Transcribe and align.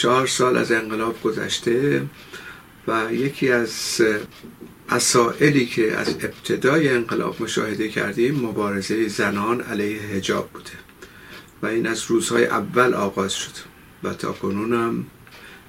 44 0.00 0.26
سال 0.26 0.56
از 0.56 0.72
انقلاب 0.72 1.22
گذشته 1.22 2.06
و 2.88 3.12
یکی 3.12 3.50
از 3.50 4.02
مسائلی 4.92 5.66
که 5.66 5.96
از 5.96 6.08
ابتدای 6.08 6.88
انقلاب 6.88 7.42
مشاهده 7.42 7.88
کردیم 7.88 8.34
مبارزه 8.34 9.08
زنان 9.08 9.60
علیه 9.60 10.02
هجاب 10.02 10.50
بوده 10.50 10.70
و 11.62 11.66
این 11.66 11.86
از 11.86 12.04
روزهای 12.08 12.44
اول 12.46 12.94
آغاز 12.94 13.32
شد 13.32 13.50
و 14.02 14.14
تا 14.14 14.32
کنونم 14.32 15.06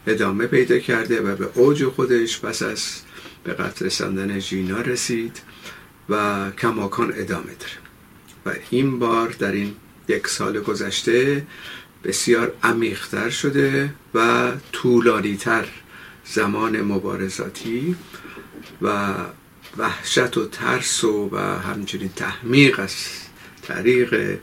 ادامه 0.07 0.47
پیدا 0.47 0.79
کرده 0.79 1.21
و 1.21 1.35
به 1.35 1.49
اوج 1.55 1.85
خودش 1.85 2.39
پس 2.39 2.61
از 2.63 3.01
به 3.43 3.53
قتل 3.53 3.85
رساندن 3.85 4.39
ژینا 4.39 4.81
رسید 4.81 5.41
و 6.09 6.51
کماکان 6.51 7.13
ادامه 7.15 7.51
داره. 7.59 7.81
و 8.45 8.59
این 8.69 8.99
بار 8.99 9.29
در 9.29 9.51
این 9.51 9.75
یک 10.07 10.27
سال 10.27 10.59
گذشته 10.59 11.47
بسیار 12.03 12.53
عمیقتر 12.63 13.29
شده 13.29 13.93
و 14.13 14.51
طولانیتر 14.71 15.67
زمان 16.25 16.81
مبارزاتی 16.81 17.95
و 18.81 19.13
وحشت 19.77 20.37
و 20.37 20.45
ترس 20.45 21.03
و, 21.03 21.29
و 21.31 21.37
همچنین 21.37 22.09
تحمیق 22.15 22.79
از 22.79 22.95
طریق 23.61 24.39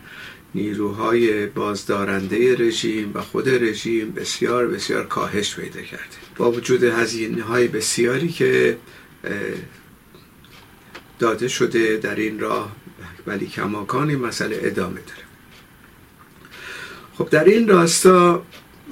نیروهای 0.55 1.47
بازدارنده 1.47 2.57
رژیم 2.57 3.11
و 3.15 3.23
خود 3.23 3.49
رژیم 3.49 4.11
بسیار 4.11 4.67
بسیار 4.67 5.07
کاهش 5.07 5.57
پیدا 5.57 5.83
کرده. 5.83 6.05
با 6.37 6.53
وجود 6.53 6.85
هزینه 6.85 7.43
های 7.43 7.69
بسیاری 7.69 8.29
که 8.29 8.79
داده 11.19 11.49
شده 11.49 11.97
در 11.97 12.15
این 12.15 12.41
راه 12.41 12.77
ولی 13.27 13.47
کماکان 13.47 14.11
این 14.11 14.19
مسئله 14.19 14.61
ادامه 14.63 15.01
داره. 15.01 15.28
خب 17.19 17.31
در 17.31 17.45
این 17.45 17.69
راستا 17.69 18.43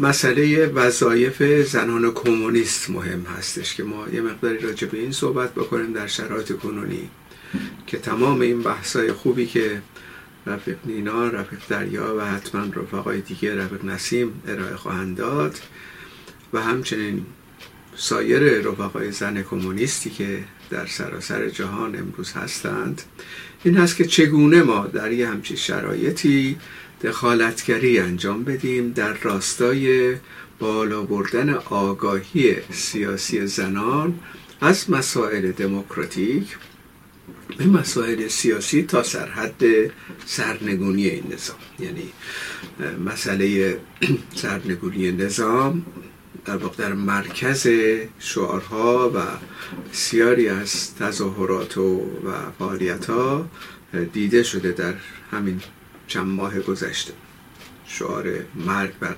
مسئله 0.00 0.66
وظایف 0.66 1.42
زنان 1.42 2.12
کمونیست 2.12 2.90
مهم 2.90 3.22
هستش 3.22 3.74
که 3.74 3.82
ما 3.82 4.08
یه 4.08 4.20
مقداری 4.20 4.58
راجع 4.58 4.86
به 4.86 4.98
این 4.98 5.12
صحبت 5.12 5.54
بکنیم 5.54 5.92
در 5.92 6.06
شرایط 6.06 6.52
کنونی 6.52 7.10
که 7.86 7.98
تمام 7.98 8.40
این 8.40 8.62
بحثای 8.62 9.12
خوبی 9.12 9.46
که 9.46 9.82
رفیق 10.46 10.76
نینا، 10.84 11.28
رفیق 11.28 11.58
دریا 11.68 12.16
و 12.18 12.20
حتما 12.20 12.64
رفقای 12.64 13.20
دیگه 13.20 13.56
رفیق 13.56 13.84
نسیم 13.84 14.42
ارائه 14.48 14.76
خواهند 14.76 15.16
داد 15.16 15.58
و 16.52 16.62
همچنین 16.62 17.26
سایر 17.96 18.42
رفقای 18.68 19.12
زن 19.12 19.42
کمونیستی 19.42 20.10
که 20.10 20.44
در 20.70 20.86
سراسر 20.86 21.48
جهان 21.48 21.96
امروز 21.96 22.32
هستند. 22.32 23.02
این 23.64 23.76
هست 23.76 23.96
که 23.96 24.04
چگونه 24.04 24.62
ما 24.62 24.86
در 24.86 25.12
یه 25.12 25.28
همچین 25.28 25.56
شرایطی 25.56 26.56
دخالتگری 27.02 27.98
انجام 27.98 28.44
بدیم 28.44 28.92
در 28.92 29.12
راستای 29.12 30.16
بالا 30.58 31.02
بردن 31.02 31.54
آگاهی 31.54 32.56
سیاسی 32.70 33.46
زنان 33.46 34.18
از 34.60 34.90
مسائل 34.90 35.52
دموکراتیک 35.52 36.56
به 37.58 37.66
مسائل 37.66 38.28
سیاسی 38.28 38.82
تا 38.82 39.02
سرحد 39.02 39.62
سرنگونی 40.26 41.06
این 41.08 41.24
نظام. 41.32 41.56
یعنی 41.78 42.12
مسئله 43.04 43.78
سرنگونی 44.34 45.12
نظام 45.12 45.86
در 46.44 46.56
واقع 46.56 46.76
در 46.76 46.92
مرکز 46.92 47.68
شعارها 48.18 49.10
و 49.14 49.20
بسیاری 49.92 50.48
از 50.48 50.94
تظاهرات 50.94 51.78
و 51.78 52.00
فعالیت 52.58 53.06
ها 53.06 53.48
دیده 54.12 54.42
شده 54.42 54.72
در 54.72 54.94
همین 55.30 55.60
چند 56.06 56.26
ماه 56.26 56.60
گذشته. 56.60 57.12
شعار 57.86 58.24
مرگ 58.54 58.98
بر 58.98 59.16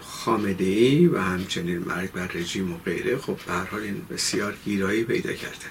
خامنه 0.00 0.56
ای 0.58 1.06
و 1.06 1.18
همچنین 1.18 1.78
مرگ 1.78 2.12
بر 2.12 2.26
رژیم 2.26 2.72
و 2.72 2.76
غیره 2.78 3.18
خب 3.18 3.36
به 3.46 3.52
حال 3.52 3.80
این 3.80 4.02
بسیار 4.10 4.54
گیرایی 4.64 5.04
پیدا 5.04 5.32
کرده. 5.32 5.66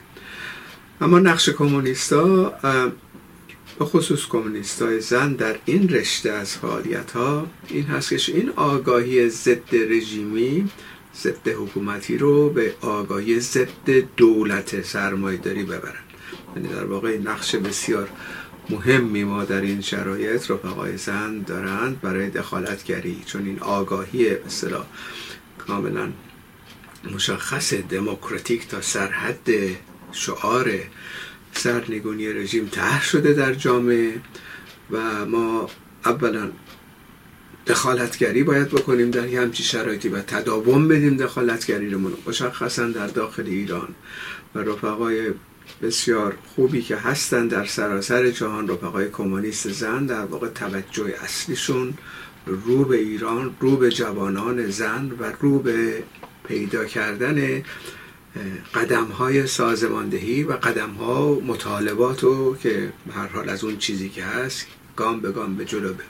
اما 1.01 1.19
نقش 1.19 1.49
کمونیستا 1.49 2.53
به 3.79 3.85
خصوص 3.85 4.25
کمونیستای 4.25 4.99
زن 5.01 5.33
در 5.33 5.55
این 5.65 5.89
رشته 5.89 6.31
از 6.31 6.57
فعالیت 6.57 7.11
ها 7.11 7.47
این 7.69 7.83
هست 7.83 8.09
که 8.09 8.35
این 8.35 8.49
آگاهی 8.49 9.29
ضد 9.29 9.75
رژیمی 9.75 10.69
ضد 11.15 11.47
حکومتی 11.47 12.17
رو 12.17 12.49
به 12.49 12.73
آگاهی 12.81 13.39
ضد 13.39 13.87
دولت 14.17 14.81
سرمایه 14.85 15.37
داری 15.37 15.63
ببرن. 15.63 16.03
یعنی 16.55 16.67
در 16.67 16.85
واقع 16.85 17.17
نقش 17.17 17.55
بسیار 17.55 18.09
مهمی 18.69 19.23
ما 19.23 19.45
در 19.45 19.61
این 19.61 19.81
شرایط 19.81 20.51
رفقای 20.51 20.97
زن 20.97 21.39
دارند 21.39 22.01
برای 22.01 22.29
دخالتگری 22.29 23.23
چون 23.25 23.45
این 23.45 23.59
آگاهی 23.59 24.29
به 24.29 24.39
کاملا 25.57 26.11
مشخص 27.15 27.73
دموکراتیک 27.73 28.67
تا 28.67 28.81
سرحد 28.81 29.49
شعار 30.11 30.71
سرنگونی 31.53 32.27
رژیم 32.27 32.67
طرح 32.67 33.03
شده 33.03 33.33
در 33.33 33.53
جامعه 33.53 34.21
و 34.91 35.25
ما 35.25 35.69
اولا 36.05 36.51
دخالتگری 37.67 38.43
باید 38.43 38.69
بکنیم 38.69 39.11
در 39.11 39.27
یه 39.27 39.41
همچی 39.41 39.63
شرایطی 39.63 40.09
و 40.09 40.21
تداوم 40.21 40.87
بدیم 40.87 41.17
دخالتگری 41.17 41.89
رو 41.89 42.11
مشخصا 42.27 42.87
در 42.87 43.07
داخل 43.07 43.45
ایران. 43.45 43.95
و 44.55 44.59
رفقای 44.59 45.31
بسیار 45.81 46.37
خوبی 46.55 46.81
که 46.81 46.95
هستن 46.95 47.47
در 47.47 47.65
سراسر 47.65 48.29
جهان. 48.29 48.67
رفقای 48.67 49.09
کمونیست 49.09 49.71
زن 49.71 50.05
در 50.05 50.25
واقع 50.25 50.47
توجه 50.47 51.15
اصلیشون 51.23 51.93
رو 52.45 52.85
به 52.85 52.97
ایران 52.97 53.55
رو 53.59 53.77
به 53.77 53.89
جوانان 53.89 54.69
زن 54.69 55.11
و 55.19 55.31
رو 55.39 55.59
به 55.59 56.03
پیدا 56.47 56.85
کردن 56.85 57.63
قدم 58.75 59.05
های 59.05 59.47
سازماندهی 59.47 60.43
و 60.43 60.53
قدم 60.53 60.89
ها 60.89 61.33
مطالبات 61.33 62.23
رو 62.23 62.57
که 62.57 62.93
هر 63.15 63.27
حال 63.27 63.49
از 63.49 63.63
اون 63.63 63.77
چیزی 63.77 64.09
که 64.09 64.23
هست 64.23 64.67
گام 64.95 65.19
به 65.19 65.31
گام 65.31 65.55
به 65.55 65.65
جلو 65.65 65.93
ببریم. 65.93 66.07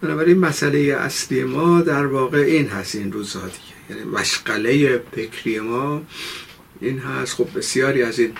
بنابراین 0.00 0.38
مسئله 0.38 0.78
اصلی 0.78 1.44
ما 1.44 1.80
در 1.80 2.06
واقع 2.06 2.38
این 2.38 2.68
هست 2.68 2.94
این 2.94 3.12
روزها 3.12 3.46
دیگه. 3.46 3.74
یعنی 3.90 4.10
مشغله 4.10 5.02
فکری 5.12 5.60
ما 5.60 6.02
این 6.80 6.98
هست. 6.98 7.34
خب 7.34 7.58
بسیاری 7.58 8.02
از 8.02 8.18
این 8.18 8.32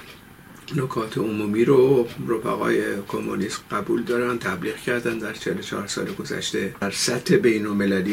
نکات 0.76 1.18
عمومی 1.18 1.64
رو 1.64 2.08
رفقای 2.28 2.82
کمونیست 3.08 3.60
قبول 3.70 4.02
دارن 4.02 4.38
تبلیغ 4.38 4.76
کردن 4.76 5.18
در 5.18 5.32
44 5.32 5.86
سال 5.86 6.14
گذشته. 6.14 6.74
در 6.80 6.90
سطح 6.90 7.36
بین 7.36 7.66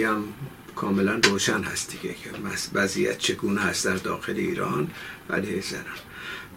هم 0.03 0.23
کاملا 0.75 1.19
روشن 1.23 1.63
هست 1.63 1.91
دیگه 1.91 2.13
که 2.13 2.29
وضعیت 2.73 3.17
چگونه 3.17 3.61
هست 3.61 3.85
در 3.85 3.95
داخل 3.95 4.35
ایران 4.35 4.87
ولی 5.29 5.61
زنان. 5.61 5.83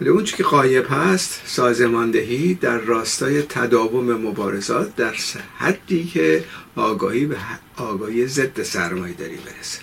ولی 0.01 0.11
اون 0.11 0.25
که 0.25 0.43
قایب 0.43 0.87
هست 0.91 1.43
سازماندهی 1.47 2.55
در 2.55 2.79
راستای 2.79 3.43
تداوم 3.43 4.13
مبارزات 4.13 4.97
در 4.97 5.15
حدی 5.59 6.05
که 6.05 6.45
آگاهی 6.77 7.27
به 7.27 7.37
آگاهی 7.77 8.27
ضد 8.27 8.63
سرمایه 8.63 9.15
داری 9.15 9.37
برسه. 9.37 9.81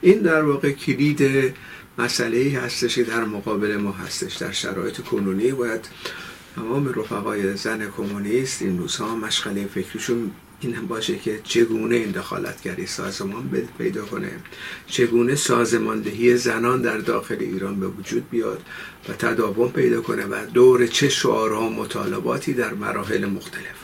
این 0.00 0.18
در 0.18 0.42
واقع 0.42 0.70
کلید 0.70 1.54
مسئله 2.00 2.36
ای 2.36 2.48
هستش 2.48 2.94
که 2.94 3.02
در 3.04 3.24
مقابل 3.24 3.76
ما 3.76 3.92
هستش 3.92 4.36
در 4.36 4.52
شرایط 4.52 5.00
کنونی 5.00 5.52
باید 5.52 5.88
تمام 6.56 6.88
رفقای 6.88 7.56
زن 7.56 7.90
کمونیست 7.90 8.62
این 8.62 8.78
روزها 8.78 9.16
مشغله 9.16 9.66
فکریشون 9.66 10.30
این 10.60 10.74
هم 10.74 10.86
باشه 10.86 11.16
که 11.18 11.40
چگونه 11.44 11.96
این 11.96 12.10
دخالتگری 12.10 12.86
سازمان 12.86 13.68
پیدا 13.78 14.04
کنه. 14.04 14.30
چگونه 14.86 15.34
سازماندهی 15.34 16.36
زنان 16.36 16.82
در 16.82 16.98
داخل 16.98 17.36
ایران 17.40 17.80
به 17.80 17.86
وجود 17.86 18.30
بیاد 18.30 18.62
و 19.08 19.12
تداوم 19.12 19.72
پیدا 19.72 20.00
کنه 20.00 20.24
و 20.24 20.46
دور 20.54 20.86
چه 20.86 21.08
شعارها 21.08 21.66
و 21.66 21.70
مطالباتی 21.70 22.52
در 22.52 22.74
مراحل 22.74 23.26
مختلف. 23.26 23.80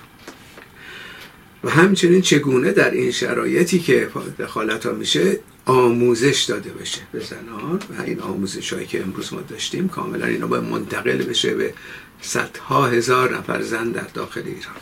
و 1.64 1.70
همچنین 1.70 2.22
چگونه 2.22 2.72
در 2.72 2.90
این 2.90 3.10
شرایطی 3.10 3.78
که 3.78 4.08
دخالت 4.38 4.86
ها 4.86 4.92
میشه 4.92 5.40
آموزش 5.66 6.42
داده 6.42 6.70
بشه 6.70 7.00
به 7.12 7.20
زنان 7.20 7.80
و 7.98 8.02
این 8.02 8.20
آموزش 8.20 8.72
هایی 8.72 8.86
که 8.86 9.02
امروز 9.02 9.32
ما 9.32 9.40
داشتیم 9.40 9.88
کاملا 9.88 10.26
اینا 10.26 10.46
باید 10.46 10.64
منتقل 10.64 11.16
بشه 11.16 11.54
به 11.54 11.74
صدها 12.20 12.86
هزار 12.86 13.36
نفر 13.36 13.62
زن 13.62 13.90
در 13.90 14.06
داخل 14.14 14.42
ایران. 14.44 14.76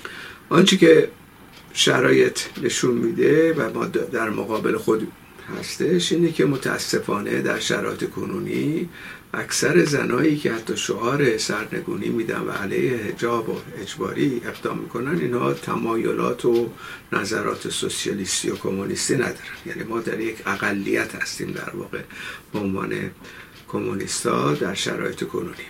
آنچه 0.49 0.77
که 0.77 1.11
شرایط 1.73 2.41
نشون 2.63 2.95
میده 2.95 3.53
و 3.53 3.79
ما 3.79 3.87
در 3.87 4.31
مقابل 4.31 4.77
خود 4.77 5.09
هستش 5.59 6.13
اینه 6.13 6.33
که 6.33 6.45
متاسفانه 6.45 7.43
در 7.43 7.59
شرایط 7.59 8.11
کنونی 8.11 8.89
اکثر 9.35 9.85
زنایی 9.85 10.37
که 10.37 10.53
حتی 10.53 10.77
شعار 10.77 11.39
سرنگونی 11.39 12.09
میدن 12.09 12.41
و 12.41 12.51
علیه 12.51 12.97
حجاب 12.97 13.49
و 13.49 13.61
اجباری 13.83 14.43
اقدام 14.45 14.79
می‌کنن 14.79 15.19
اینها 15.19 15.53
تمایلات 15.53 16.45
و 16.45 16.71
نظرات 17.13 17.69
سوسیالیستی 17.69 18.51
و 18.51 18.57
کمونیستی 18.57 19.15
ندارن. 19.15 19.57
یعنی 19.67 19.83
ما 19.83 20.01
در 20.01 20.21
یک 20.21 20.37
اقلیت 20.47 21.15
هستیم 21.15 21.53
در 21.53 21.71
واقع 21.71 22.01
به 22.53 22.59
عنوان 22.59 23.11
کمونیستا 23.69 24.55
در 24.55 24.75
شرایط 24.75 25.25
کنونی. 25.25 25.67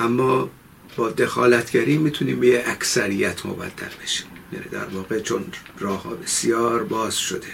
اما 0.00 0.50
با 0.96 1.10
دخالتگری 1.10 1.98
می‌تونیم 1.98 2.40
به 2.40 2.70
اکثریت 2.70 3.46
مبدل 3.46 4.02
بشیم. 4.02 4.26
یعنی 4.52 4.64
در 4.70 4.86
واقع 4.86 5.20
چون 5.20 5.44
راه 5.78 6.02
ها 6.02 6.10
بسیار 6.10 6.82
باز 6.82 7.18
شده 7.18 7.48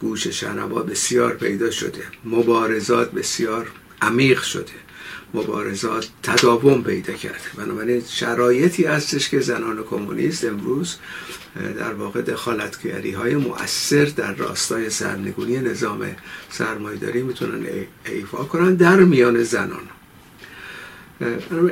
گوش 0.00 0.26
شنوا 0.26 0.82
بسیار 0.82 1.34
پیدا 1.34 1.70
شده 1.70 2.02
مبارزات 2.24 3.10
بسیار 3.10 3.70
عمیق 4.02 4.42
شده. 4.42 4.72
مبارزات 5.34 6.08
تداوم 6.22 6.82
پیدا 6.82 7.12
کرده. 7.12 7.38
بنابراین 7.56 8.02
شرایطی 8.08 8.84
هستش 8.84 9.28
که 9.28 9.40
زنان 9.40 9.84
کمونیست 9.90 10.44
امروز 10.44 10.96
در 11.78 11.94
واقع 11.94 12.22
دخالتگری 12.22 13.10
های 13.10 13.34
مؤثر 13.34 14.04
در 14.04 14.34
راستای 14.34 14.90
سرنگونی 14.90 15.58
نظام 15.58 16.16
سرمایداری 16.50 17.22
می‌تونن 17.22 17.66
ایفا 18.06 18.44
کنن 18.44 18.74
در 18.74 18.96
میان 18.96 19.42
زنان. 19.42 19.88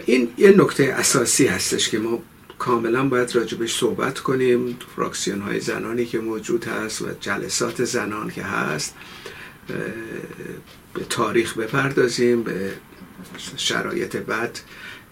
این 0.07 0.29
یه 0.39 0.55
نکته 0.57 0.85
اساسی 0.85 1.47
هستش 1.47 1.89
که 1.89 1.99
ما 1.99 2.23
کاملا 2.59 3.09
باید 3.09 3.37
راجبش 3.37 3.77
صحبت 3.77 4.19
کنیم. 4.19 4.79
فراکسیون 4.97 5.41
های 5.41 5.61
زنانی 5.61 6.07
که 6.07 6.19
موجود 6.19 6.65
هست 6.65 7.03
و 7.03 7.07
جلسات 7.21 7.85
زنان 7.85 8.31
که 8.31 8.43
هست. 8.43 8.95
به 10.95 11.05
تاریخ 11.11 11.59
بپردازیم 11.59 12.43
به 12.43 12.73
شرایط 13.57 14.17
بد 14.17 14.59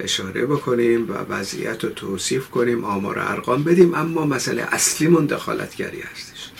اشاره 0.00 0.46
بکنیم 0.46 1.10
و 1.10 1.12
وضعیت 1.12 1.84
رو 1.84 1.90
توصیف 1.90 2.48
کنیم 2.50 2.84
آمار 2.84 3.18
ارقام 3.18 3.64
بدیم. 3.64 3.94
اما 3.94 4.26
مسئله 4.26 4.62
اصلیمون 4.62 5.26
دخالتگری 5.26 6.00
هستش. 6.00 6.50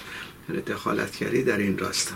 یعنی 0.49 0.63
دخالتگری 0.63 1.43
در 1.43 1.59
این 1.59 1.79
راستا. 1.79 2.15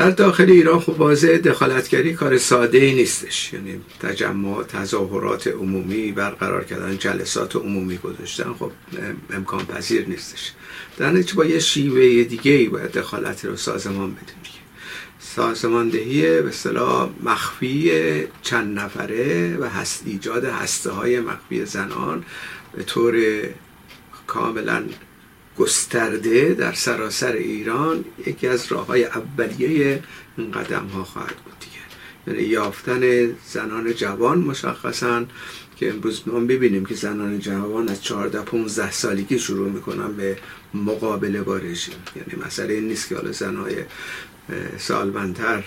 در 0.00 0.10
داخل 0.10 0.50
ایران 0.50 0.80
خب 0.80 1.00
واضح 1.00 1.28
دخالتگری 1.28 2.14
کار 2.14 2.38
ساده 2.38 2.78
ای 2.78 2.94
نیستش. 2.94 3.52
یعنی 3.52 3.80
تجمع 4.00 4.62
تظاهرات 4.62 5.46
عمومی 5.46 6.12
برقرار 6.12 6.64
کردن 6.64 6.98
جلسات 6.98 7.56
عمومی 7.56 7.98
گذاشتن 7.98 8.52
خب 8.52 8.72
امکان 9.30 9.66
پذیر 9.66 10.08
نیستش. 10.08 10.52
در 10.98 11.10
نتیجه 11.10 11.34
با 11.34 11.44
یه 11.44 11.58
شیوه 11.58 12.24
دیگه 12.24 12.52
ای 12.52 12.68
باید 12.68 12.92
دخالت 12.92 13.44
رو 13.44 13.56
سازمان 13.56 14.10
بدیم 14.10 14.36
سازماندهی 15.18 16.22
به 16.22 16.48
اصطلاح 16.48 17.08
مخفی 17.22 17.92
چند 18.42 18.78
نفره 18.78 19.56
و 19.56 19.68
هست 19.68 20.02
ایجاد 20.06 20.44
هسته 20.44 20.90
های 20.90 21.20
مخفی 21.20 21.64
زنان 21.64 22.24
به 22.72 22.82
طور 22.82 23.16
کاملا 24.26 24.82
گسترده 25.58 26.54
در 26.54 26.72
سراسر 26.72 27.32
ایران 27.32 28.04
یکی 28.26 28.46
از 28.46 28.72
راه 28.72 28.86
های 28.86 29.04
اولیه 29.04 30.02
این 30.36 30.50
قدم 30.50 30.86
ها 30.86 31.04
خواهد 31.04 31.36
بود 31.36 31.54
دیگه. 31.60 31.72
یعنی 32.26 32.48
یافتن 32.48 33.32
زنان 33.46 33.92
جوان 33.92 34.38
مشخصا 34.38 35.24
که 35.76 35.90
امروز 35.90 36.22
ما 36.26 36.40
ببینیم 36.40 36.84
که 36.84 36.94
زنان 36.94 37.38
جوان 37.38 37.88
از 37.88 38.02
14 38.02 38.40
15 38.40 38.90
سالگی 38.90 39.38
شروع 39.38 39.70
می‌کنن 39.70 40.12
به 40.12 40.38
مقابله 40.74 41.42
با 41.42 41.56
رژیم. 41.56 41.94
یعنی 42.16 42.44
مسئله 42.46 42.74
این 42.74 42.88
نیست 42.88 43.08
که 43.08 43.14
حالا 43.14 43.32
زنهای 43.32 43.74
سالمندتر 44.78 45.64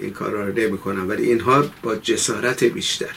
این 0.00 0.10
کار 0.10 0.30
را 0.30 0.48
نمی 0.48 0.78
کنن 0.78 1.08
ولی 1.08 1.22
اینها 1.22 1.64
با 1.82 1.96
جسارت 1.96 2.64
بیشتر. 2.64 3.14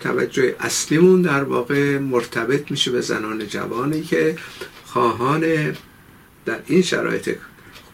توجه 0.00 0.56
اصلیمون 0.60 1.22
در 1.22 1.44
واقع 1.44 1.98
مرتبط 1.98 2.70
میشه 2.70 2.90
به 2.90 3.00
زنان 3.00 3.46
جوانی 3.46 4.02
که 4.02 4.36
خواهان 4.94 5.72
در 6.46 6.58
این 6.66 6.82
شرایط 6.82 7.36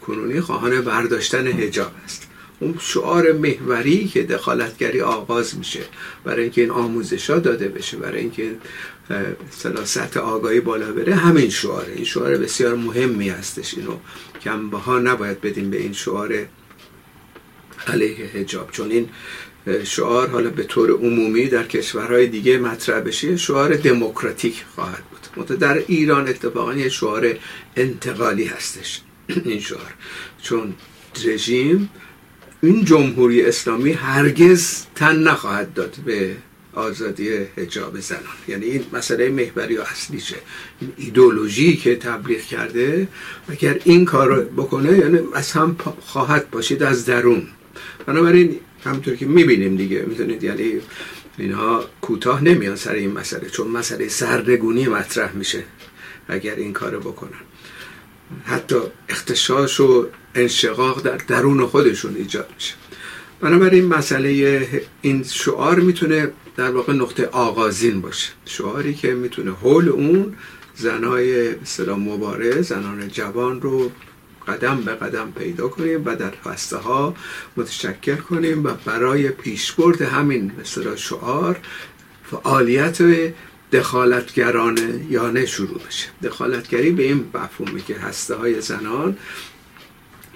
کنونی 0.07 0.41
خواهان 0.41 0.81
برداشتن 0.81 1.47
هجاب 1.47 1.93
است. 2.05 2.29
اون 2.61 2.75
شعار 2.81 3.33
محوری 3.33 4.09
که 4.09 4.23
دخالتگری 4.23 5.01
آغاز 5.01 5.59
میشه 5.59 5.81
برای 6.25 6.43
اینکه 6.43 6.61
این 6.61 6.71
آموزش 6.71 7.31
ها 7.31 7.39
داده 7.39 7.69
بشه 7.69 7.97
برای 7.97 8.21
اینکه 8.21 8.57
سطح 9.85 10.21
آگاهی 10.21 10.61
بالا 10.61 10.93
بره 10.93 11.15
همین 11.15 11.51
شعاره. 11.51 11.93
این 11.93 12.05
شعار 12.05 12.37
بسیار 12.37 12.75
مهمی 12.75 13.29
هستش. 13.29 13.75
اینو 13.75 13.97
کم 14.41 14.71
ها 14.71 14.99
نباید 14.99 15.41
بدیم 15.41 15.71
به 15.71 15.77
این 15.77 15.93
شعار 15.93 16.47
علیه 17.87 18.27
هجاب 18.27 18.71
چون 18.71 18.91
این 18.91 19.09
شعار 19.85 20.29
حالا 20.29 20.51
به 20.51 20.65
طور 20.65 20.91
عمومی 20.91 21.47
در 21.47 21.63
کشورهای 21.63 22.27
دیگه 22.27 22.59
مطرح 22.59 23.01
بشه 23.01 23.37
شعار 23.37 23.77
دموکراتیک 23.77 24.65
خواهد 24.75 25.03
بود. 25.35 25.59
در 25.59 25.83
ایران 25.87 26.29
اتفاقا 26.29 26.75
یه 26.75 26.89
شعار 26.89 27.35
انتقالی 27.77 28.45
هستش 28.45 29.01
این 29.45 29.61
شعار. 29.61 29.95
چون 30.43 30.75
رژیم 31.25 31.91
این 32.63 32.85
جمهوری 32.85 33.43
اسلامی 33.43 33.93
هرگز 33.93 34.87
تن 34.95 35.23
نخواهد 35.23 35.75
داد 35.75 35.97
به 36.07 36.37
آزادی 36.73 37.29
حجاب 37.57 38.01
زنان. 38.01 38.23
یعنی 38.49 38.67
این 38.67 38.85
مسئله 38.93 39.29
محوری 39.29 39.77
و 39.77 39.83
اصلیشه 39.83 40.37
این 40.81 40.93
ایدولوژی 40.97 41.77
که 41.77 41.97
تبلیغ 41.97 42.41
کرده 42.41 43.09
اگر 43.49 43.81
این 43.85 44.05
کار 44.05 44.41
بکنه 44.41 44.99
یعنی 44.99 45.19
از 45.35 45.53
هم 45.53 45.77
خواهد 46.01 46.51
باشید 46.51 46.83
از 46.83 47.05
درون. 47.05 47.47
بنابراین 48.07 48.61
همونطور 48.85 49.17
که 49.17 49.27
می‌بینیم 49.27 49.77
دیگه 49.77 50.03
می‌تونید 50.03 50.45
یعنی 50.45 50.81
اینها 51.39 51.85
کوتاه 52.01 52.45
نمیان 52.45 52.77
سر 52.77 52.93
این 52.93 53.13
مسئله 53.13 53.49
چون 53.49 53.69
مسئله 53.69 54.09
سرنگونی 54.09 54.89
مطرح 54.89 55.33
میشه 55.33 55.65
اگر 56.29 56.55
این 56.55 56.73
کارو 56.73 57.01
بکنن. 57.01 57.41
حتی 58.45 58.77
اختشاش 59.09 59.81
و 59.81 60.07
انشقاق 60.35 61.03
در 61.03 61.17
درون 61.17 61.67
خودشون 61.67 62.17
ایجاد 62.17 62.49
میشه. 62.55 62.75
بنابراین 63.41 63.85
مسئله 63.85 64.31
این 65.03 65.23
شعار 65.23 65.81
می‌تونه 65.81 66.33
در 66.57 66.71
واقع 66.71 66.93
نقطه 66.93 67.27
آغازین 67.27 68.01
باشه. 68.01 68.33
شعاری 68.45 68.95
که 68.95 69.15
می‌تونه 69.15 69.53
حول 69.53 69.89
اون 69.89 70.35
زنای 70.75 71.55
سلام 71.65 72.03
مبارز 72.03 72.69
زنان 72.69 73.09
جوان 73.09 73.61
رو 73.61 73.93
قدم 74.51 74.81
به 74.81 74.95
قدم 74.95 75.33
پیدا 75.39 75.69
کنیم 75.69 76.03
و 76.05 76.17
در 76.17 76.31
فسته 76.31 76.77
ها 76.77 77.15
متشکل 77.57 78.17
کنیم 78.17 78.65
و 78.65 78.71
برای 78.85 79.29
پیشبرد 79.29 80.03
همین 80.03 80.53
مثلا 80.61 80.97
شعار 80.97 81.57
فعالیت 82.31 82.99
دخالتگرانه 83.73 85.07
یانه 85.11 85.47
شروع 85.47 85.81
بشه. 85.89 86.09
دخالتگری 86.23 86.91
به 86.91 87.03
این 87.03 87.31
مفهومه 87.35 87.81
که 87.81 87.95
هسته 87.95 88.35
های 88.35 88.61
زنان 88.61 89.17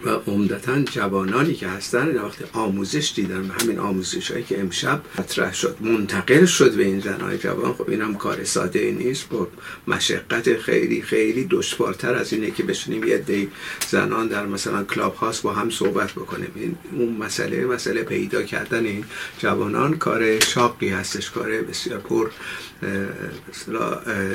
و 0.04 0.08
عمدتا 0.30 0.82
جوانانی 0.82 1.54
که 1.54 1.68
هستن 1.68 2.18
وقت 2.18 2.38
آموزش 2.52 3.12
دیدن 3.16 3.40
و 3.40 3.62
همین 3.62 3.78
آموزش 3.78 4.30
هایی 4.30 4.44
که 4.44 4.60
امشب 4.60 5.02
مطرح 5.18 5.54
شد 5.54 5.76
منتقل 5.80 6.44
شد 6.44 6.74
به 6.74 6.84
این 6.84 7.00
زنهای 7.00 7.38
جوان 7.38 7.72
خب 7.72 7.90
این 7.90 8.02
هم 8.02 8.14
کار 8.14 8.44
ساده 8.44 8.90
نیست. 8.90 9.28
با 9.28 9.48
مشقت 9.88 10.58
خیلی 10.58 11.02
خیلی 11.02 11.46
دشوارتر 11.50 12.14
از 12.14 12.32
اینه 12.32 12.50
که 12.50 12.62
بشونیم 12.62 13.04
یه 13.04 13.18
دی 13.18 13.50
زنان 13.88 14.28
در 14.28 14.46
مثلا 14.46 14.84
کلاب 14.84 15.14
هاست 15.14 15.42
با 15.42 15.52
هم 15.52 15.70
صحبت 15.70 16.12
بکنیم. 16.12 16.52
این 16.54 16.76
اون 16.92 17.16
مسئله 17.16 17.66
مسئله 17.66 18.02
پیدا 18.02 18.42
کردن 18.42 18.86
این 18.86 19.04
جوانان 19.38 19.96
کار 19.96 20.40
شاقی 20.40 20.88
هستش 20.88 21.30
کار 21.30 21.62
بسیار 21.62 21.98
پر 21.98 22.30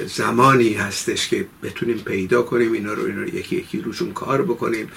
زمانی 0.07 0.73
هستش 0.73 1.27
که 1.27 1.45
بتونیم 1.63 1.97
پیدا 1.97 2.41
کنیم 2.41 2.71
اینا 2.71 2.93
رو, 2.93 3.05
اینا 3.05 3.21
رو 3.21 3.35
یکی 3.35 3.55
یکی 3.55 3.81
روشون 3.81 4.13
کار 4.13 4.41
بکنیم 4.41 4.91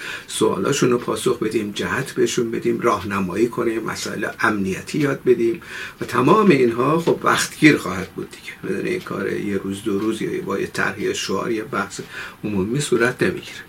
سوالاشون 0.62 0.90
رو 0.90 0.99
پاسخ 0.99 1.38
بدیم 1.38 1.71
جهت 1.71 2.12
بهشون 2.12 2.50
بدیم 2.50 2.81
راهنمایی 2.81 3.49
کنیم 3.49 3.83
مسائل 3.83 4.26
امنیتی 4.40 4.99
یاد 4.99 5.23
بدیم 5.25 5.62
و 6.00 6.04
تمام 6.04 6.50
اینها 6.50 7.00
خب 7.00 7.19
وقتگیر 7.23 7.76
خواهد 7.76 8.09
بود 8.09 8.28
دیگه. 8.31 8.75
بدون 8.75 8.87
این 8.87 9.00
کار 9.00 9.33
یه 9.33 9.57
روز 9.57 9.83
دو 9.83 9.99
روز 9.99 10.23
یا 10.23 10.42
با 10.42 10.59
یه 10.59 10.66
طرح 10.66 11.12
شعار 11.12 11.50
یه 11.50 11.62
بحث 11.62 12.00
عمومی 12.45 12.81
صورت 12.81 13.23
نمی‌گیره. 13.23 13.62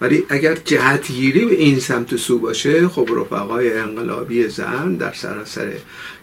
ولی 0.00 0.24
اگر 0.28 0.54
جهتگیری 0.54 1.44
به 1.44 1.54
این 1.54 1.80
سمت 1.80 2.16
سو 2.16 2.38
باشه 2.38 2.88
خب 2.88 3.08
رفقای 3.16 3.78
انقلابی 3.78 4.48
زن 4.48 4.94
در 4.94 5.12
سراسر 5.12 5.72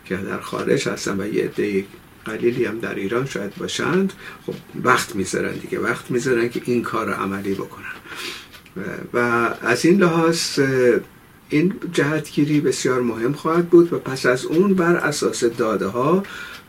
که 0.05 0.15
در 0.15 0.39
خارج 0.39 0.89
هستن 0.89 1.21
و 1.21 1.33
یه 1.33 1.43
عده 1.43 1.85
قلیلی 2.25 2.65
هم 2.65 2.79
در 2.79 2.95
ایران 2.95 3.25
شاید 3.25 3.55
باشند 3.55 4.13
خب 4.45 4.53
وقت 4.83 5.15
می‌ذارن 5.15 5.53
دیگه. 5.53 5.79
وقت 5.79 6.11
می‌ذارن 6.11 6.49
که 6.49 6.61
این 6.65 6.81
کار 6.81 7.05
رو 7.05 7.13
عملی 7.13 7.53
بکنن. 7.53 7.95
و 9.13 9.17
از 9.61 9.85
این 9.85 10.01
لحاظ 10.01 10.59
این 11.49 11.73
جهتگیری 11.93 12.61
بسیار 12.61 13.01
مهم 13.01 13.33
خواهد 13.33 13.69
بود 13.69 13.93
و 13.93 13.99
پس 13.99 14.25
از 14.25 14.45
اون 14.45 14.73
بر 14.73 14.95
اساس 14.95 15.43
داده 15.43 15.87
ها 15.87 16.23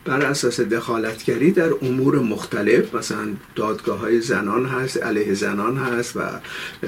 بر 0.07 0.21
اساس 0.21 0.59
دخالتگری 0.59 1.51
در 1.51 1.69
امور 1.81 2.19
مختلف 2.19 2.95
مثلا 2.95 3.27
دادگاه 3.55 3.99
های 3.99 4.21
زنان 4.21 4.65
هست 4.65 5.03
علیه 5.03 5.33
زنان 5.33 5.77
هست 5.77 6.17
و 6.17 6.21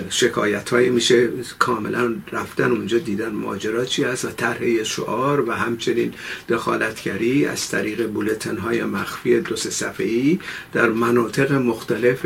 شکایت 0.10 0.70
های 0.70 0.90
میشه 0.90 1.30
کاملا 1.60 2.16
رفتن 2.32 2.72
اونجا 2.72 2.98
دیدن 2.98 3.30
ماجرا 3.30 3.86
چی 3.86 4.04
هست 4.04 4.26
و 4.26 4.30
طرح 4.30 4.84
شعار 4.84 5.50
و 5.50 5.52
همچنین 5.52 6.14
دخالتگری 6.50 7.46
از 7.46 7.70
طریق 7.70 8.08
بولتن 8.08 8.58
های 8.58 8.84
مخفی 8.84 9.40
دو 9.40 9.56
سه 9.56 9.70
صفحه‌ای 9.70 10.40
در 10.74 10.90
مناطق 10.90 11.52
مختلف 11.52 12.26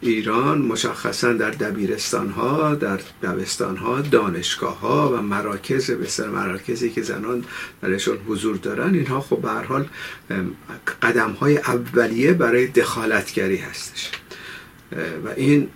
ایران 0.00 0.58
مشخصا 0.58 1.32
در 1.32 1.50
دبیرستان 1.50 2.30
ها 2.30 2.74
در 2.74 3.00
دبستان 3.22 3.76
ها 3.76 4.00
دانشگاه 4.00 4.80
ها 4.80 5.12
و 5.12 5.22
مراکز 5.22 5.90
بسیار 5.90 6.28
مراکزی 6.28 6.90
که 6.90 7.02
زنان 7.02 7.44
درشون 7.82 8.18
حضور 8.28 8.56
دارن 8.56 8.94
اینها 8.94 9.20
خب 9.20 9.38
به 9.38 9.50
حال 9.50 9.88
قدم 11.02 11.30
های 11.30 11.58
اولیه 11.58 12.32
برای 12.32 12.66
دخالتگری 12.66 13.56
هستش. 13.56 14.10
و 15.24 15.28
این 15.36 15.68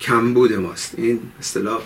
کمبود 0.00 0.52
ماست. 0.52 0.94
این 0.96 1.20
اصطلاح 1.40 1.82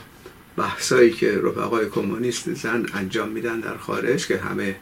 بحثایی 0.57 1.11
که 1.11 1.41
رفقای 1.43 1.89
کمونیست 1.89 2.55
زن 2.55 2.87
انجام 2.95 3.29
میدن 3.29 3.61
در 3.61 3.77
خارج 3.77 4.27
که 4.27 4.37
همه 4.37 4.77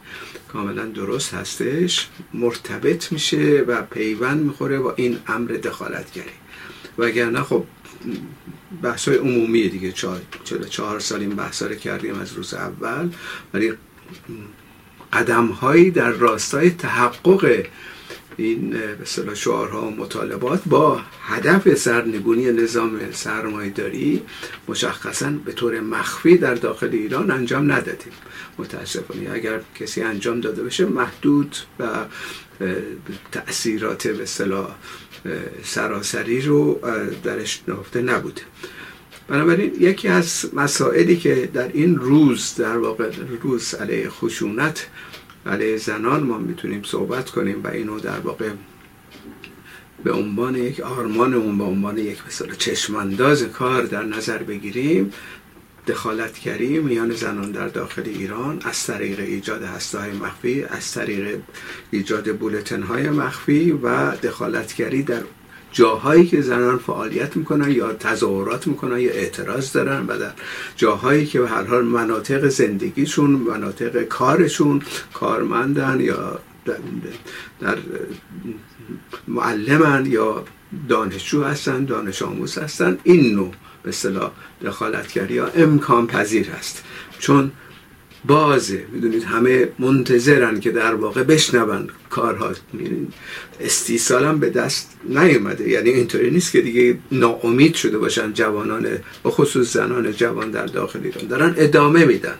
کاملا 0.53 0.85
درست 0.85 1.33
هستش 1.33 2.07
مرتبط 2.33 3.11
میشه 3.11 3.63
و 3.67 3.81
پیوند 3.81 4.45
می‌خوره 4.45 4.79
با 4.79 4.93
این 4.97 5.19
امر 5.27 5.51
دخالتگری. 5.51 6.44
وگرنه 6.97 7.41
خب 7.41 7.63
بحث 8.81 9.07
های 9.07 9.17
عمومی 9.17 9.69
دیگه. 9.69 9.91
چهار, 9.91 10.21
چهار 10.69 10.99
سال 10.99 11.19
این 11.19 11.35
بحث 11.35 11.63
رو 11.63 11.75
کردیم 11.75 12.19
از 12.19 12.33
روز 12.33 12.53
اول. 12.53 13.09
ولی 13.53 13.73
قدم 15.13 15.47
هایی 15.47 15.91
در 15.91 16.09
راستای 16.09 16.69
تحقق 16.69 17.65
این 18.37 18.69
به 19.25 19.35
شعارها 19.35 19.87
و 19.87 19.95
مطالبات 19.95 20.61
با 20.65 21.01
هدف 21.21 21.73
سرنگونی 21.73 22.51
نظام 22.51 23.11
سرمایه 23.11 23.69
داری 23.69 24.21
مشخصا 24.67 25.31
به 25.45 25.51
طور 25.51 25.79
مخفی 25.79 26.37
در 26.37 26.55
داخل 26.55 26.89
ایران 26.91 27.31
انجام 27.31 27.71
ندادیم. 27.71 28.13
متاسفانه 28.57 29.29
اگر 29.31 29.59
کسی 29.79 30.01
انجام 30.01 30.41
داده 30.41 30.63
بشه 30.63 30.85
محدود 30.85 31.55
و 31.79 31.85
تأثیرات 33.31 34.07
به 34.07 34.25
صلاح 34.25 34.75
سراسری 35.63 36.41
رو 36.41 36.79
درش 37.23 37.61
نهفته 37.67 38.01
نبوده. 38.01 38.41
بنابراین 39.27 39.75
یکی 39.79 40.07
از 40.07 40.45
مسائلی 40.53 41.17
که 41.17 41.49
در 41.53 41.67
این 41.73 41.95
روز 41.95 42.55
در 42.55 42.77
واقع 42.77 43.11
روز 43.41 43.73
علیه 43.73 44.09
خشونت 44.09 44.87
علیه 45.45 45.77
زنان 45.77 46.23
ما 46.23 46.37
می‌تونیم 46.37 46.83
صحبت 46.83 47.29
کنیم 47.29 47.63
و 47.63 47.67
اینو 47.67 47.99
در 47.99 48.19
واقع 48.19 48.49
به 50.03 50.11
عنوان 50.11 50.55
یک 50.55 50.79
آرمانمون 50.79 51.57
به 51.57 51.63
عنوان 51.63 51.97
یک 51.97 52.17
مثال 52.27 52.55
چشمانداز 52.55 53.43
کار 53.43 53.83
در 53.83 54.03
نظر 54.03 54.37
بگیریم 54.37 55.13
دخالتگری 55.87 56.79
میان 56.79 57.11
زنان 57.11 57.51
در 57.51 57.67
داخل 57.67 58.03
ایران 58.05 58.61
از 58.63 58.85
طریق 58.85 59.19
ایجاد 59.19 59.63
هسته 59.63 59.99
های 59.99 60.11
مخفی 60.11 60.63
از 60.63 60.91
طریق 60.91 61.39
ایجاد 61.91 62.37
بولتن 62.37 62.83
های 62.83 63.09
مخفی 63.09 63.71
و 63.71 64.11
دخالتگری 64.15 65.03
در 65.03 65.21
جاهایی 65.75 66.27
که 66.27 66.41
زنان 66.41 66.77
فعالیت 66.77 67.37
می‌کنن 67.37 67.71
یا 67.71 67.93
تظاهرات 67.93 68.67
می‌کنن 68.67 68.99
یا 68.99 69.11
اعتراض 69.11 69.71
دارن 69.71 70.05
و 70.07 70.17
در 70.17 70.31
جاهایی 70.75 71.25
که 71.25 71.39
به 71.39 71.49
هر 71.49 71.63
حال 71.63 71.85
مناطق 71.85 72.47
زندگیشون 72.47 73.29
مناطق 73.29 74.03
کارشون 74.03 74.81
کارمندن 75.13 75.99
یا 75.99 76.39
در 77.59 77.77
معلمن 79.27 80.05
یا 80.05 80.45
دانشجو 80.89 81.43
هستن 81.43 81.85
دانش 81.85 82.21
آموز 82.21 82.57
هستن 82.57 82.97
این 83.03 83.35
نوع 83.35 83.51
به 83.83 83.89
اصطلاح 83.89 84.31
دخالتگری 84.65 85.33
یا 85.33 85.47
امکان 85.47 86.07
پذیر 86.07 86.49
هست. 86.49 86.83
چون 87.19 87.51
بازه. 88.27 88.83
می‌دونید 88.91 89.23
همه 89.23 89.67
منتظرن 89.79 90.59
که 90.59 90.71
در 90.71 90.93
واقع 90.93 91.23
بشنون 91.23 91.89
کارها. 92.09 92.51
استیصال 93.59 94.25
هم 94.25 94.39
به 94.39 94.49
دست 94.49 94.89
نیومده. 95.09 95.69
یعنی 95.69 95.89
اینطوری 95.89 96.31
نیست 96.31 96.51
که 96.51 96.61
دیگه 96.61 96.97
ناامید 97.11 97.75
شده 97.75 97.97
باشن 97.97 98.33
جوانان 98.33 98.87
و 99.25 99.29
خصوص 99.29 99.73
زنان 99.73 100.11
جوان 100.11 100.51
در 100.51 100.65
داخل 100.65 100.99
ایران. 101.03 101.27
دارن 101.27 101.53
ادامه 101.57 102.05
میدن. 102.05 102.35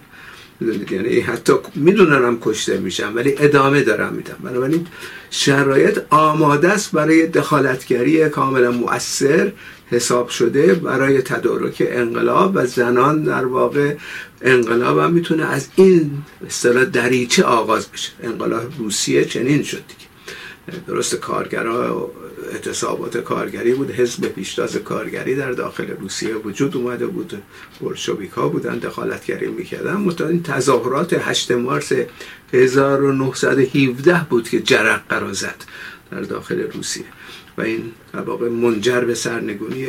می‌دونید 0.60 0.92
یعنی 0.92 1.20
حتی 1.20 1.54
می‌دونن 1.76 2.26
هم 2.26 2.38
کشته 2.42 2.78
میشن 2.78 3.14
ولی 3.14 3.36
ادامه 3.40 3.82
دارن 3.82 4.14
میدن. 4.14 4.36
بنابراین 4.44 4.88
شرایط 5.30 6.00
آماده 6.10 6.70
است 6.70 6.92
برای 6.92 7.28
دخالتگری 7.28 8.30
کاملا 8.30 8.72
مؤثر 8.72 9.52
حساب 9.88 10.30
شده 10.30 10.74
برای 10.74 11.22
تدارک 11.22 11.84
انقلاب 11.88 12.52
و 12.56 12.66
زنان 12.66 13.24
در 13.24 13.46
واقع 13.46 13.96
انقلاب 14.42 15.00
هم 15.00 15.12
می‌تونه 15.12 15.46
از 15.46 15.68
این 15.76 16.12
اصطلاح 16.48 16.86
دریچه 16.86 17.44
آغاز 17.44 17.88
بشه. 17.88 18.12
انقلاب 18.24 18.64
روسیه 18.78 19.26
چنین 19.26 19.64
شد 19.64 19.82
دیگه. 19.88 20.82
درست 20.88 21.16
کارگرها 21.16 22.12
اعتصابات 22.54 23.18
کارگری 23.18 23.74
بود. 23.74 23.92
حزب 23.92 24.28
پیشتاز 24.28 24.76
کارگری 24.78 25.36
در 25.36 25.52
داخل 25.52 25.88
روسیه 25.88 26.36
وجود 26.36 26.78
اومده 26.78 27.08
بود. 27.08 27.42
بلشویک 27.82 28.32
ها 28.32 28.50
بودن 28.50 28.78
دخالتگری 28.78 29.48
می‌کردن. 29.48 29.94
متأ 29.94 30.28
این 30.28 30.44
تظاهرات 30.44 31.14
8 31.14 31.52
مارس 31.52 31.92
1917 32.54 34.26
بود 34.30 34.50
که 34.50 34.62
جرق 34.62 35.32
زد 35.32 35.64
در 36.12 36.22
داخل 36.22 36.72
روسیه. 36.72 37.06
و 37.58 37.62
این 37.62 37.92
واقع 38.14 38.50
منجر 38.50 39.02
به 39.02 39.16
سرنگونی 39.16 39.88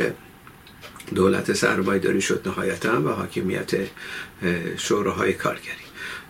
دولت 1.14 1.52
سرمایداری 1.52 2.20
شد 2.20 2.42
نهایتا 2.46 3.02
و 3.02 3.08
حاکمیت 3.08 3.70
شوراهای 4.76 5.32
کارگری. 5.32 5.85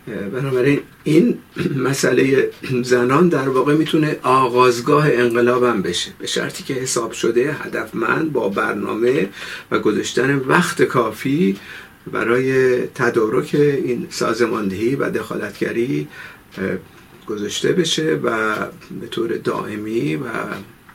بنابراین 0.06 0.80
این 1.04 1.38
مسئله 1.76 2.50
زنان 2.82 3.28
در 3.28 3.48
واقع 3.48 3.74
می‌تونه 3.74 4.16
آغازگاه 4.22 5.06
انقلابم 5.12 5.82
بشه. 5.82 6.10
به 6.18 6.26
شرطی 6.26 6.64
که 6.64 6.74
حساب 6.74 7.12
شده 7.12 7.52
هدفمند 7.52 8.32
با 8.32 8.48
برنامه 8.48 9.28
و 9.70 9.78
گذاشتن 9.78 10.36
وقت 10.36 10.82
کافی 10.82 11.56
برای 12.12 12.78
تدارک 12.86 13.50
این 13.54 14.06
سازماندهی 14.10 14.96
و 14.96 15.10
دخالتگری 15.10 16.08
گذاشته 17.26 17.72
بشه 17.72 18.20
و 18.24 18.54
به 19.00 19.06
طور 19.06 19.36
دائمی 19.36 20.16
و 20.16 20.26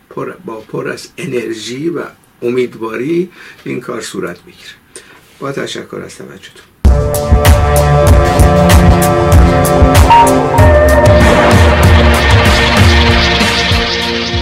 پر 0.09 0.31
با 0.45 0.61
پر 0.61 0.89
از 0.89 1.09
انرژی 1.17 1.89
و 1.89 2.01
امیدواری 2.41 3.29
این 3.63 3.81
کار 3.81 4.01
صورت 4.01 4.41
بگیره. 4.41 4.69
با 5.39 5.51
تشکر 5.51 6.01
از 6.05 6.17
توجهتون. 6.17 7.90
Música 8.91 10.50